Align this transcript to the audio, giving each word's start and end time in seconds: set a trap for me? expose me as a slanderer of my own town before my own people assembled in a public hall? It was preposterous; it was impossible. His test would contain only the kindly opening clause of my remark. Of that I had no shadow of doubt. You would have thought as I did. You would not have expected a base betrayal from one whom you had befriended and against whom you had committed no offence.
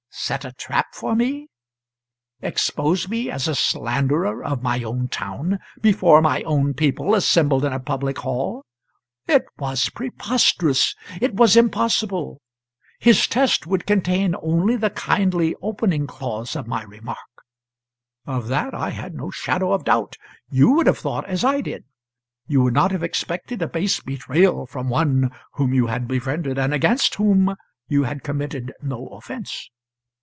set 0.13 0.43
a 0.45 0.51
trap 0.51 0.87
for 0.93 1.15
me? 1.15 1.47
expose 2.41 3.07
me 3.09 3.31
as 3.31 3.47
a 3.47 3.55
slanderer 3.55 4.43
of 4.43 4.61
my 4.61 4.83
own 4.83 5.07
town 5.07 5.57
before 5.81 6.21
my 6.21 6.43
own 6.43 6.73
people 6.73 7.15
assembled 7.15 7.63
in 7.65 7.71
a 7.73 7.79
public 7.79 8.17
hall? 8.19 8.63
It 9.25 9.45
was 9.57 9.89
preposterous; 9.89 10.95
it 11.21 11.33
was 11.35 11.55
impossible. 11.55 12.39
His 12.99 13.25
test 13.25 13.65
would 13.65 13.87
contain 13.87 14.35
only 14.41 14.75
the 14.75 14.89
kindly 14.89 15.55
opening 15.61 16.07
clause 16.07 16.55
of 16.57 16.67
my 16.67 16.83
remark. 16.83 17.17
Of 18.25 18.47
that 18.49 18.73
I 18.75 18.89
had 18.89 19.15
no 19.15 19.31
shadow 19.31 19.71
of 19.71 19.85
doubt. 19.85 20.17
You 20.49 20.73
would 20.73 20.87
have 20.87 20.99
thought 20.99 21.25
as 21.25 21.43
I 21.45 21.61
did. 21.61 21.85
You 22.47 22.61
would 22.63 22.73
not 22.73 22.91
have 22.91 23.01
expected 23.03 23.61
a 23.61 23.67
base 23.67 24.01
betrayal 24.01 24.65
from 24.67 24.87
one 24.89 25.31
whom 25.53 25.73
you 25.73 25.87
had 25.87 26.07
befriended 26.09 26.57
and 26.59 26.73
against 26.73 27.15
whom 27.15 27.55
you 27.87 28.03
had 28.03 28.23
committed 28.23 28.73
no 28.81 29.07
offence. 29.07 29.69